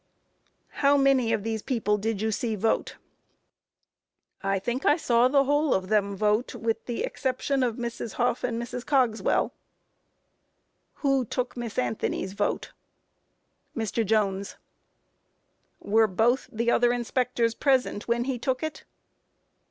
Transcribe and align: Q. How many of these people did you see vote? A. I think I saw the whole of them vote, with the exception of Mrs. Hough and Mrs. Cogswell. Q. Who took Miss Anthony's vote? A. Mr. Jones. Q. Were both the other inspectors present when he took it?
Q. 0.01 0.65
How 0.79 0.97
many 0.97 1.31
of 1.31 1.43
these 1.43 1.61
people 1.61 1.99
did 1.99 2.23
you 2.23 2.31
see 2.31 2.55
vote? 2.55 2.95
A. 4.43 4.47
I 4.47 4.57
think 4.57 4.83
I 4.83 4.97
saw 4.97 5.27
the 5.27 5.43
whole 5.43 5.75
of 5.75 5.89
them 5.89 6.15
vote, 6.17 6.55
with 6.55 6.83
the 6.87 7.03
exception 7.03 7.61
of 7.61 7.75
Mrs. 7.75 8.13
Hough 8.13 8.43
and 8.43 8.59
Mrs. 8.59 8.83
Cogswell. 8.83 9.49
Q. 9.51 9.55
Who 11.03 11.25
took 11.25 11.55
Miss 11.55 11.77
Anthony's 11.77 12.33
vote? 12.33 12.73
A. 13.75 13.77
Mr. 13.77 14.03
Jones. 14.03 14.55
Q. 15.83 15.91
Were 15.91 16.07
both 16.07 16.49
the 16.51 16.71
other 16.71 16.91
inspectors 16.91 17.53
present 17.53 18.07
when 18.07 18.23
he 18.23 18.39
took 18.39 18.63
it? 18.63 18.85